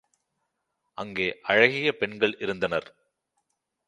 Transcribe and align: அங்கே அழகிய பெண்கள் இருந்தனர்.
அங்கே 0.97 1.27
அழகிய 1.43 1.91
பெண்கள் 1.97 2.35
இருந்தனர். 2.39 2.87